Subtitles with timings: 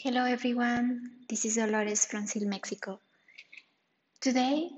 [0.00, 3.00] Hello everyone, this is Dolores from SIL Mexico.
[4.20, 4.70] Today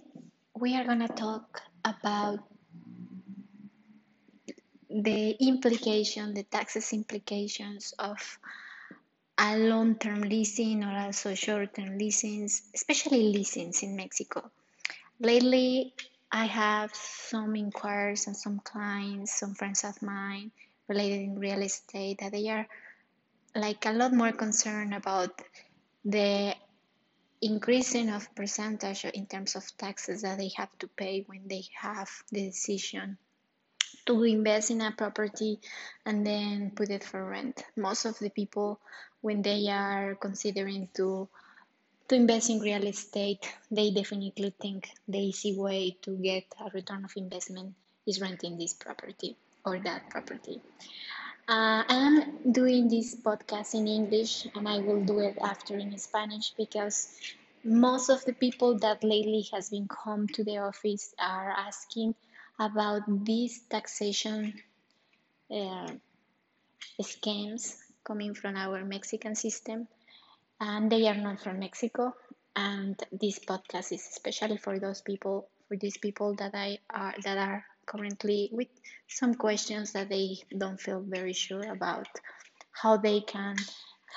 [0.58, 2.38] we are going to talk about
[4.88, 8.38] the implication, the taxes implications of
[9.36, 14.50] a long-term leasing or also short-term leasings, especially leasings in Mexico.
[15.18, 15.92] Lately,
[16.32, 20.50] I have some inquiries and some clients, some friends of mine
[20.88, 22.66] related in real estate that they are
[23.54, 25.40] like a lot more concerned about
[26.04, 26.54] the
[27.42, 32.10] increasing of percentage in terms of taxes that they have to pay when they have
[32.30, 33.16] the decision
[34.06, 35.58] to invest in a property
[36.04, 37.64] and then put it for rent.
[37.76, 38.80] Most of the people,
[39.20, 41.28] when they are considering to
[42.08, 47.04] to invest in real estate, they definitely think the easy way to get a return
[47.04, 47.74] of investment
[48.04, 50.60] is renting this property or that property.
[51.50, 55.98] Uh, I am doing this podcast in English and I will do it after in
[55.98, 57.18] Spanish because
[57.64, 62.14] most of the people that lately has been come to the office are asking
[62.60, 64.62] about these taxation
[65.50, 65.90] uh,
[67.02, 69.88] scams coming from our Mexican system
[70.60, 72.14] and they are not from Mexico
[72.54, 77.38] and this podcast is especially for those people for these people that I are that
[77.38, 78.68] are currently with
[79.08, 82.06] some questions that they don't feel very sure about
[82.70, 83.56] how they can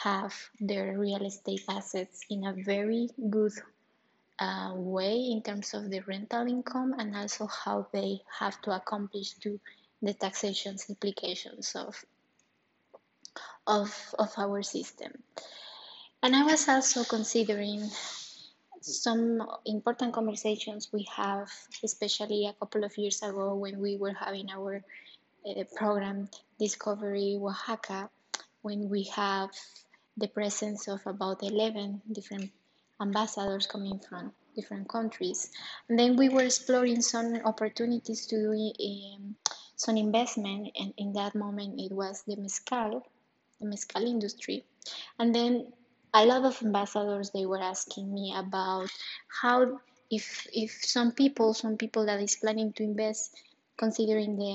[0.03, 3.53] have their real estate assets in a very good
[4.39, 9.33] uh, way in terms of the rental income and also how they have to accomplish
[9.33, 9.59] to
[10.01, 11.95] the taxation implications of
[13.65, 15.11] of of our system.
[16.21, 17.89] And I was also considering
[18.83, 21.49] some important conversations we have,
[21.83, 24.83] especially a couple of years ago when we were having our
[25.47, 28.09] uh, program Discovery Oaxaca,
[28.61, 29.49] when we have
[30.17, 32.51] the presence of about 11 different
[33.01, 35.49] ambassadors coming from different countries.
[35.89, 39.35] And then we were exploring some opportunities to do um,
[39.75, 43.05] some investment, and in that moment it was the mezcal,
[43.59, 44.63] the mezcal industry.
[45.19, 45.73] And then
[46.13, 48.89] a lot of ambassadors they were asking me about
[49.41, 49.79] how
[50.11, 53.35] if if some people some people that is planning to invest
[53.77, 54.53] considering the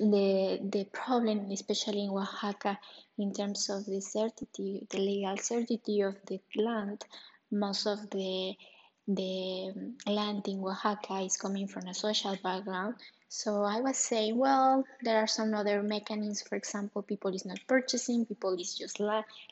[0.00, 2.78] the the problem especially in Oaxaca
[3.18, 7.04] in terms of the certainty the legal certainty of the land
[7.50, 8.54] most of the
[9.06, 9.72] the
[10.06, 12.96] land in Oaxaca is coming from a social background
[13.28, 16.42] so I was saying, well, there are some other mechanisms.
[16.42, 19.00] For example, people is not purchasing, people is just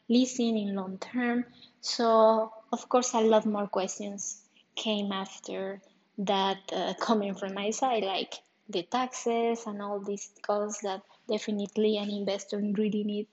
[0.08, 1.44] leasing in long term.
[1.80, 4.42] So of course, a lot more questions
[4.74, 5.80] came after
[6.18, 8.34] that uh, coming from my side, like
[8.68, 13.26] the taxes and all these costs that definitely an investor really need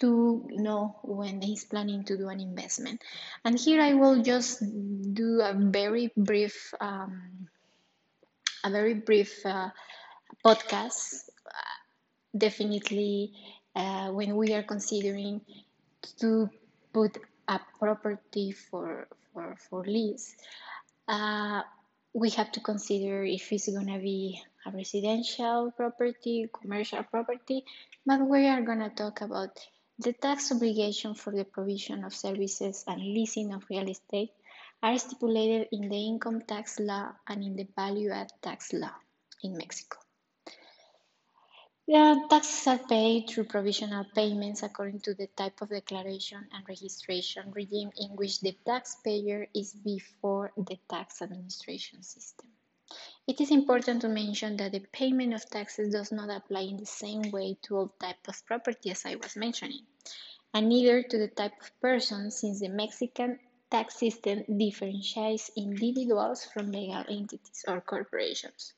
[0.00, 3.02] to know when he's planning to do an investment.
[3.44, 4.60] And here I will just
[5.14, 7.48] do a very brief um,
[8.64, 9.70] a very brief uh,
[10.44, 11.28] podcast.
[12.36, 13.32] definitely,
[13.76, 15.40] uh, when we are considering
[16.20, 16.48] to
[16.92, 20.36] put a property for for for lease,
[21.08, 21.62] uh,
[22.14, 27.64] we have to consider if it's gonna be a residential property, commercial property,
[28.06, 29.52] but we are gonna talk about
[29.98, 34.32] the tax obligation for the provision of services and leasing of real estate
[34.84, 38.92] are stipulated in the income tax law and in the value add tax law
[39.42, 39.96] in Mexico.
[41.86, 47.50] The taxes are paid through provisional payments according to the type of declaration and registration
[47.52, 52.50] regime in which the taxpayer is before the tax administration system.
[53.26, 56.86] It is important to mention that the payment of taxes does not apply in the
[56.86, 59.86] same way to all types of property as I was mentioning,
[60.52, 63.38] and neither to the type of person since the Mexican
[63.70, 68.74] tax system differentiates individuals from legal entities or corporations.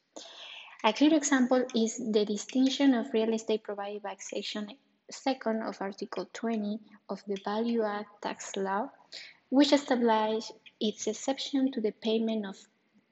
[0.84, 4.68] A clear example is the distinction of real estate provided by Section
[5.10, 8.90] 2nd of Article 20 of the Value Add Tax Law,
[9.50, 12.56] which establishes its exception to the payment of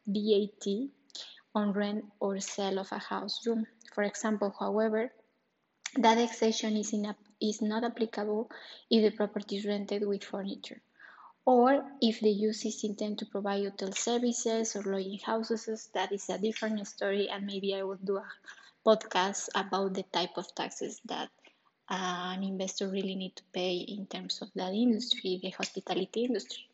[0.06, 0.88] VAT
[1.54, 3.66] on rent or sale of a house room.
[3.92, 5.12] For example, however,
[5.96, 8.50] that exception is, in, is not applicable
[8.90, 10.80] if the property is rented with furniture
[11.46, 16.38] or if the use intend to provide hotel services or lodging houses, that is a
[16.38, 18.26] different story, and maybe I will do a
[18.86, 21.28] podcast about the type of taxes that
[21.90, 26.66] uh, an investor really need to pay in terms of that industry, the hospitality industry.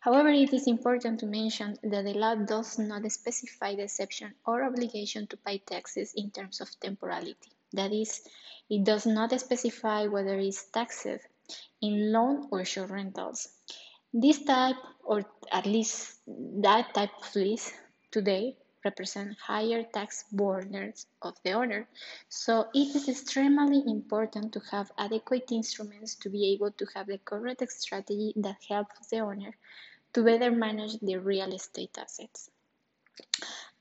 [0.00, 4.62] However, it is important to mention that the law does not specify the exception or
[4.62, 7.36] obligation to pay taxes in terms of temporality.
[7.72, 8.20] That is,
[8.68, 11.06] it does not specify whether it's taxed
[11.80, 13.48] in long or short rentals.
[14.16, 16.20] This type, or at least
[16.62, 17.72] that type of lease
[18.12, 21.88] today, represent higher tax burdens of the owner.
[22.28, 27.18] So it is extremely important to have adequate instruments to be able to have the
[27.18, 29.56] correct strategy that helps the owner
[30.12, 32.50] to better manage the real estate assets.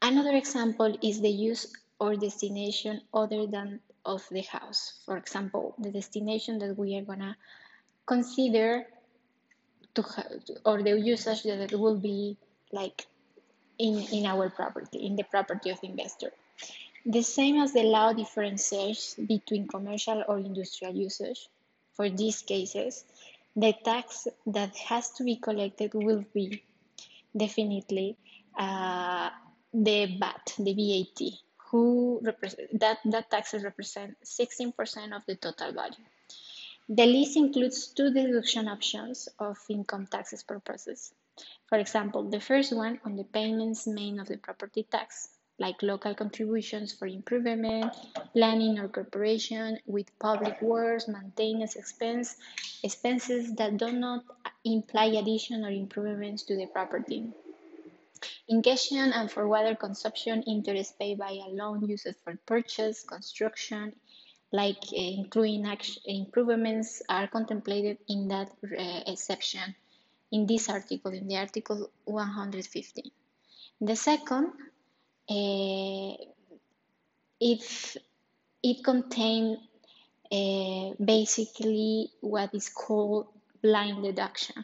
[0.01, 5.03] Another example is the use or destination other than of the house.
[5.05, 7.37] For example, the destination that we are gonna
[8.07, 8.87] consider
[9.95, 10.03] to
[10.65, 12.37] or the usage that it will be
[12.71, 13.05] like
[13.77, 16.31] in, in our property, in the property of the investor.
[17.05, 21.49] The same as the law differentiates between commercial or industrial usage.
[21.95, 23.03] For these cases,
[23.55, 26.63] the tax that has to be collected will be
[27.35, 28.17] definitely
[28.57, 29.29] uh,
[29.73, 31.33] the VAT, the VAT,
[31.69, 36.05] who represent, that, that taxes represent 16% of the total value.
[36.89, 41.13] The list includes two deduction options of income taxes purposes.
[41.67, 46.13] For example, the first one on the payments made of the property tax, like local
[46.13, 47.93] contributions for improvement,
[48.33, 52.35] planning or cooperation with public works, maintenance expense,
[52.83, 54.25] expenses that do not
[54.65, 57.31] imply addition or improvements to the property.
[58.49, 63.95] Ingestion and for water consumption, interest paid by a loan used for purchase, construction,
[64.53, 65.65] like uh, including
[66.05, 69.75] improvements are contemplated in that uh, exception
[70.31, 73.11] in this article, in the article 115.
[73.81, 74.53] The second,
[75.29, 76.13] uh,
[77.41, 77.97] if
[78.61, 79.57] it contains
[80.31, 83.27] uh, basically what is called
[83.61, 84.63] blind deduction.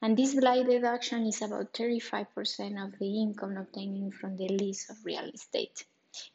[0.00, 5.04] And this blind deduction is about 35% of the income obtained from the lease of
[5.04, 5.84] real estate.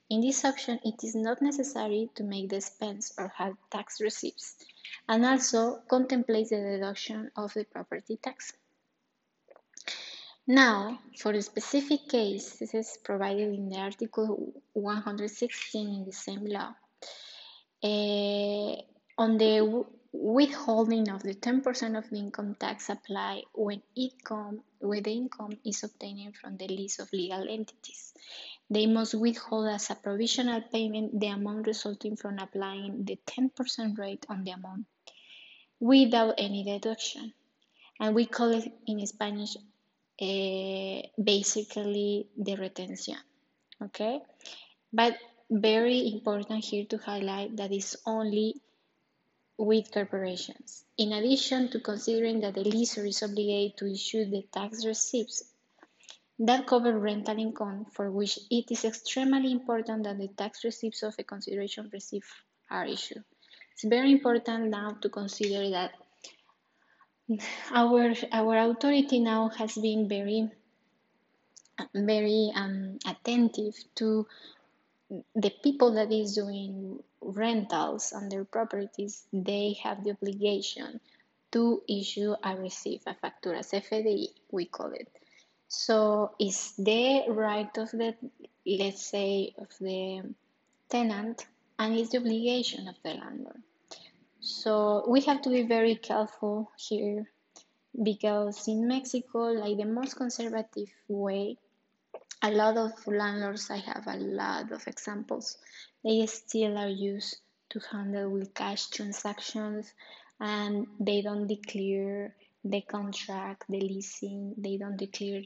[0.10, 4.56] In this option, it is not necessary to make the expense or have tax receipts,
[5.08, 8.54] and also contemplates the deduction of the property tax.
[10.48, 16.46] Now, for the specific case, this is provided in the Article 116 in the same
[16.46, 16.74] law,
[17.84, 18.82] uh,
[19.18, 25.12] on the withholding of the 10% of the income tax apply when income when the
[25.12, 28.14] income is obtained from the lease of legal entities.
[28.70, 34.26] They must withhold as a provisional payment the amount resulting from applying the 10% rate
[34.28, 34.86] on the amount
[35.80, 37.34] without any deduction.
[38.00, 43.18] And we call it in Spanish uh, basically the retention.
[43.82, 44.20] Okay?
[44.92, 45.18] But
[45.50, 48.62] very important here to highlight that it's only
[49.58, 50.84] with corporations.
[50.98, 55.44] In addition to considering that the leaser is obligated to issue the tax receipts
[56.40, 61.16] that cover rental income for which it is extremely important that the tax receipts of
[61.18, 62.28] a consideration received
[62.70, 63.24] are issued.
[63.74, 65.92] It's very important now to consider that
[67.72, 70.50] our our authority now has been very
[71.94, 74.26] very um, attentive to
[75.36, 81.00] the people that is doing rentals on their properties, they have the obligation
[81.52, 85.08] to issue a receipt, a factura, CFDI, we call it.
[85.68, 88.16] So it's the right of the,
[88.66, 90.34] let's say, of the
[90.90, 91.46] tenant
[91.78, 93.62] and it's the obligation of the landlord.
[94.40, 97.30] So we have to be very careful here
[98.02, 101.58] because in Mexico, like the most conservative way
[102.42, 105.58] a lot of landlords, I have a lot of examples,
[106.04, 107.38] they still are used
[107.70, 109.92] to handle with cash transactions
[110.40, 112.36] and they don't declare
[112.70, 115.42] the contract, the leasing, they don't declare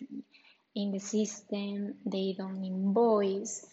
[0.76, 3.66] in the system, they don't invoice.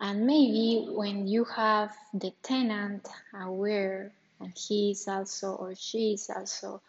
[0.00, 6.30] And maybe when you have the tenant aware and he is also or she is
[6.34, 6.82] also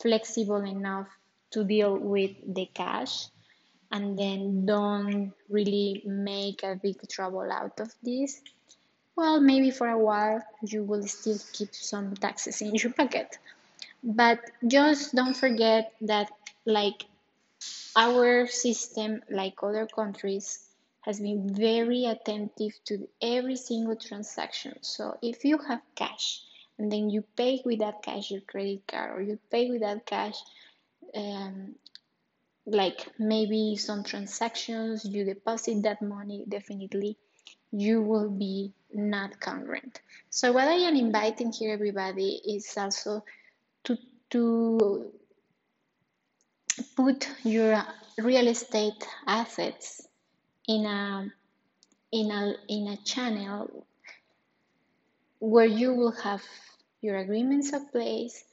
[0.00, 1.08] flexible enough
[1.50, 3.28] to deal with the cash,
[3.90, 8.40] and then don't really make a big trouble out of this,
[9.16, 13.38] well, maybe for a while you will still keep some taxes in your pocket.
[14.02, 16.30] But just don't forget that,
[16.64, 17.04] like
[17.96, 20.64] our system, like other countries,
[21.02, 24.76] has been very attentive to every single transaction.
[24.82, 26.42] So if you have cash
[26.78, 30.06] and then you pay with that cash your credit card or you pay with that
[30.06, 30.36] cash
[31.14, 31.74] um,
[32.66, 37.16] like maybe some transactions you deposit that money definitely
[37.72, 40.00] you will be not congruent.
[40.30, 43.24] so what i am inviting here everybody is also
[43.88, 43.98] to
[44.30, 45.12] to
[46.96, 47.82] put your
[48.18, 50.06] real estate assets
[50.66, 51.32] in a
[52.12, 53.86] in a in a channel
[55.40, 56.42] where you will have
[57.00, 58.44] your agreements of place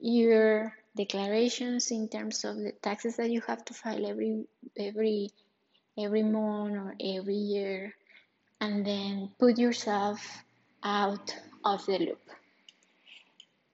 [0.00, 4.44] your declarations in terms of the taxes that you have to file every
[4.78, 5.30] every
[5.98, 7.94] every month or every year
[8.60, 10.44] and then put yourself
[10.84, 12.20] out of the loop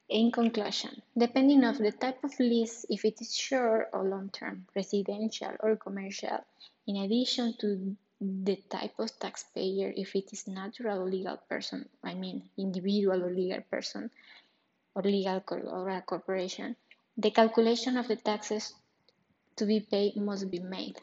[0.09, 4.67] in conclusion depending of the type of lease if it is short or long term
[4.75, 6.39] residential or commercial
[6.87, 12.15] in addition to the type of taxpayer if it is natural or legal person i
[12.15, 14.11] mean individual or legal person
[14.95, 16.75] or legal or a corporation
[17.17, 18.75] the calculation of the taxes
[19.59, 21.01] to be paid must be made.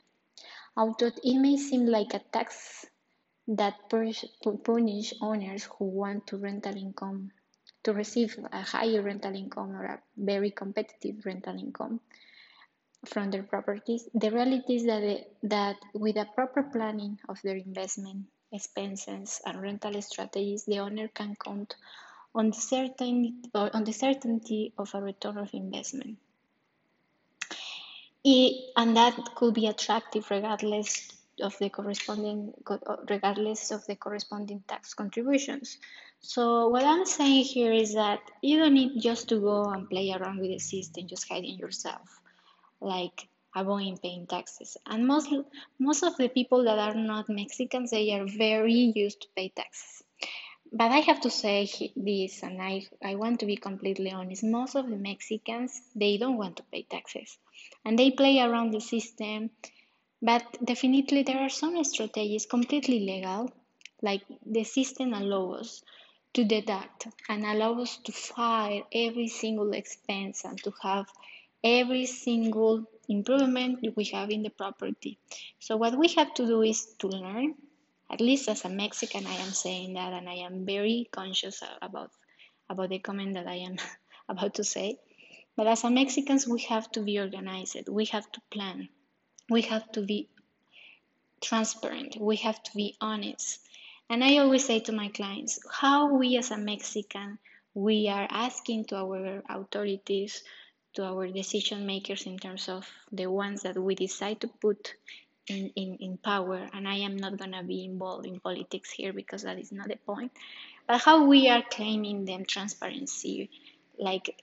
[0.78, 2.86] Although it may seem like a tax
[3.50, 7.32] that punish owners who want to rental income
[7.86, 12.00] to receive a higher rental income or a very competitive rental income
[13.06, 17.56] from their properties, the reality is that, they, that with a proper planning of their
[17.56, 21.76] investment expenses and rental strategies, the owner can count
[22.34, 26.18] on the, certain, on the certainty of a return of investment.
[28.24, 31.12] It, and that could be attractive regardless
[31.42, 32.78] of the corresponding uh,
[33.10, 35.78] regardless of the corresponding tax contributions.
[36.20, 40.12] So what I'm saying here is that you don't need just to go and play
[40.12, 42.22] around with the system, just hiding yourself,
[42.82, 44.78] like avoiding paying taxes.
[44.86, 45.30] And most
[45.80, 50.04] most of the people that are not Mexicans, they are very used to pay taxes.
[50.72, 54.44] But I have to say this, and I, I want to be completely honest.
[54.44, 57.38] Most of the Mexicans, they don't want to pay taxes.
[57.86, 59.52] And they play around the system.
[60.26, 63.54] But definitely there are some strategies completely legal,
[64.02, 65.84] like the system allows us
[66.34, 71.06] to deduct and allow us to file every single expense and to have
[71.64, 75.20] every single improvement we have in the property.
[75.60, 77.54] So what we have to do is to learn
[78.10, 82.12] at least as a Mexican, I am saying that, and I am very conscious about
[82.70, 83.78] about the comment that I am
[84.30, 84.98] about to say.
[85.56, 87.90] But as a Mexicans, we have to be organized.
[87.90, 88.90] We have to plan.
[89.50, 90.30] We have to be
[91.42, 92.18] transparent.
[92.20, 93.60] We have to be honest.
[94.10, 97.40] And I always say to my clients, how we as a Mexican,
[97.74, 100.44] we are asking to our authorities,
[100.94, 104.94] to our decision makers in terms of the ones that we decide to put
[105.48, 109.14] in, in, in power, and I am not going to be involved in politics here
[109.14, 110.32] because that is not the point.
[110.88, 113.50] But how we are claiming them transparency,
[114.00, 114.42] like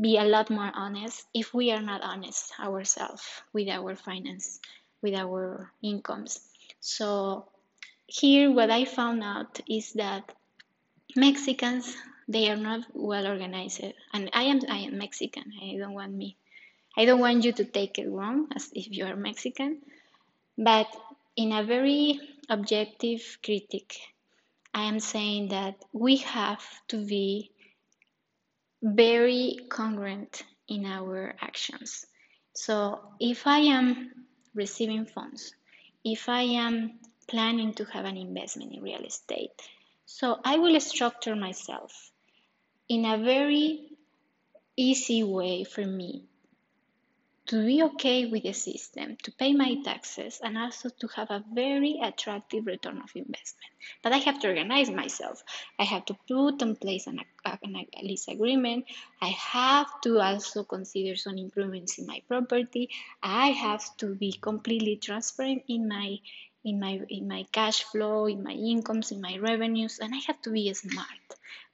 [0.00, 3.22] be a lot more honest if we are not honest ourselves
[3.52, 4.60] with our finance,
[5.02, 6.40] with our incomes.
[6.80, 7.46] So
[8.06, 10.34] here what I found out is that
[11.16, 11.94] Mexicans
[12.28, 13.82] they are not well organized
[14.14, 15.52] and I am I am Mexican.
[15.60, 16.36] I don't want me
[16.96, 19.80] I don't want you to take it wrong as if you are Mexican,
[20.58, 20.86] but
[21.36, 22.20] in a very
[22.50, 23.96] objective critic,
[24.74, 27.50] I am saying that we have to be
[28.82, 32.04] very congruent in our actions.
[32.54, 35.54] So if I am receiving funds,
[36.04, 36.98] if I am
[37.28, 39.52] planning to have an investment in real estate,
[40.04, 42.10] so I will structure myself
[42.88, 43.88] in a very
[44.76, 46.26] easy way for me
[47.46, 51.44] to be okay with the system, to pay my taxes, and also to have a
[51.52, 53.72] very attractive return of investment.
[54.02, 55.42] But I have to organize myself.
[55.78, 58.86] I have to put in place an, an lease agreement.
[59.20, 62.90] I have to also consider some improvements in my property.
[63.22, 66.18] I have to be completely transparent in my
[66.64, 70.40] in my in my cash flow, in my incomes, in my revenues, and I have
[70.42, 71.06] to be smart.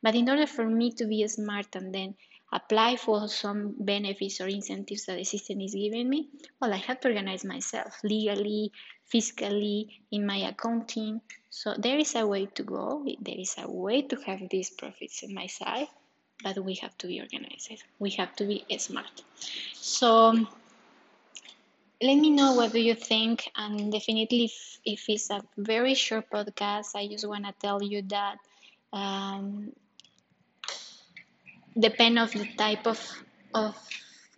[0.03, 2.15] But in order for me to be smart and then
[2.53, 6.29] apply for some benefits or incentives that the system is giving me,
[6.61, 8.73] well, I have to organize myself legally,
[9.13, 11.21] fiscally, in my accounting.
[11.51, 13.05] So there is a way to go.
[13.21, 15.89] There is a way to have these profits in my side,
[16.43, 17.71] but we have to be organized.
[17.99, 19.23] We have to be smart.
[19.75, 20.47] So
[22.01, 26.31] let me know what do you think and definitely if, if it's a very short
[26.31, 28.37] podcast i just want to tell you that
[28.93, 29.73] um,
[31.79, 33.01] depend of the type of
[33.55, 33.77] of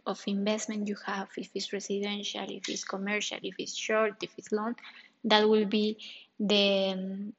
[0.06, 1.28] of investment you have.
[1.36, 4.76] If it's residential if it's commercial if it's short if it's long
[5.24, 5.98] that will be
[6.38, 7.32] the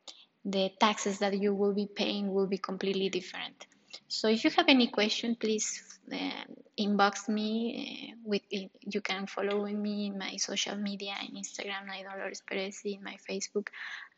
[0.45, 3.67] the taxes that you will be paying will be completely different
[4.07, 6.43] so if you have any question please uh,
[6.79, 12.03] inbox me uh, with you can follow me in my social media in instagram i'm
[12.03, 13.67] dolores perez in my facebook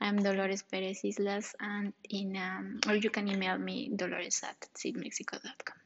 [0.01, 5.82] i'm dolores perez islas and in um, or you can email me dolores at seedmexico.com